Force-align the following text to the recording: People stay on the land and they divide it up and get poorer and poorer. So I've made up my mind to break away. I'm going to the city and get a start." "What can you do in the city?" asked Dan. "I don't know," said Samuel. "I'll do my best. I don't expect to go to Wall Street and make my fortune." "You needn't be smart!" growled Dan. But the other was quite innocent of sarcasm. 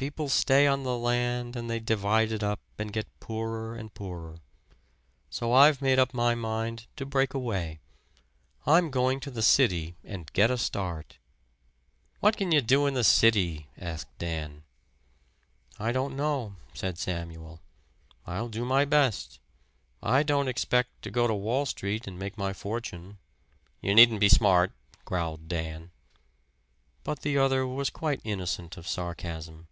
People 0.00 0.30
stay 0.30 0.66
on 0.66 0.82
the 0.82 0.96
land 0.96 1.54
and 1.56 1.68
they 1.68 1.78
divide 1.78 2.32
it 2.32 2.42
up 2.42 2.58
and 2.78 2.90
get 2.90 3.06
poorer 3.20 3.76
and 3.76 3.92
poorer. 3.92 4.36
So 5.28 5.52
I've 5.52 5.82
made 5.82 5.98
up 5.98 6.14
my 6.14 6.34
mind 6.34 6.86
to 6.96 7.04
break 7.04 7.34
away. 7.34 7.80
I'm 8.66 8.90
going 8.90 9.20
to 9.20 9.30
the 9.30 9.42
city 9.42 9.96
and 10.02 10.32
get 10.32 10.50
a 10.50 10.56
start." 10.56 11.18
"What 12.20 12.38
can 12.38 12.50
you 12.50 12.62
do 12.62 12.86
in 12.86 12.94
the 12.94 13.04
city?" 13.04 13.68
asked 13.76 14.08
Dan. 14.16 14.62
"I 15.78 15.92
don't 15.92 16.16
know," 16.16 16.56
said 16.72 16.96
Samuel. 16.96 17.60
"I'll 18.26 18.48
do 18.48 18.64
my 18.64 18.86
best. 18.86 19.38
I 20.02 20.22
don't 20.22 20.48
expect 20.48 21.02
to 21.02 21.10
go 21.10 21.26
to 21.26 21.34
Wall 21.34 21.66
Street 21.66 22.06
and 22.06 22.18
make 22.18 22.38
my 22.38 22.54
fortune." 22.54 23.18
"You 23.82 23.94
needn't 23.94 24.20
be 24.20 24.30
smart!" 24.30 24.72
growled 25.04 25.46
Dan. 25.46 25.90
But 27.04 27.20
the 27.20 27.36
other 27.36 27.66
was 27.66 27.90
quite 27.90 28.22
innocent 28.24 28.78
of 28.78 28.88
sarcasm. 28.88 29.66